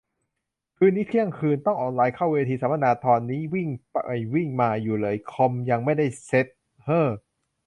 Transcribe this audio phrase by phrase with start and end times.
[0.77, 3.97] คืนนี้ เที่ยงคืน ต้องออนไลน์เข้าเวทีสัมมนา ตอนนี้ยังวิ่งไป
[4.33, 6.47] วิ่งมาอยู่เลย คอมยังไม่ได้เซ็ต
[6.85, 7.07] เฮ่อ